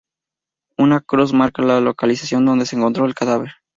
Una 0.79 1.01
cruz 1.01 1.31
marca 1.31 1.61
la 1.61 1.79
localización 1.79 2.43
donde 2.43 2.65
se 2.65 2.75
encontró 2.75 3.05
el 3.05 3.13
cadáver. 3.13 3.51